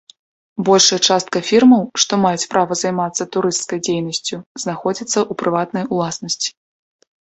Большая 0.69 0.97
частка 1.07 1.37
фірмаў, 1.49 1.83
што 2.05 2.13
маюць 2.25 2.49
права 2.55 2.79
займацца 2.83 3.29
турысцкай 3.37 3.85
дзейнасцю, 3.91 4.43
знаходзяцца 4.65 5.11
ў 5.11 5.33
прыватнай 5.45 5.83
уласнасці. 5.97 6.49